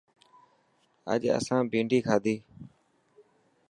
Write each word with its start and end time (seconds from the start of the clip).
اڄ 1.11 1.21
اسان 1.37 1.61
ڀينڊي 1.71 1.99
کادي. 2.07 2.35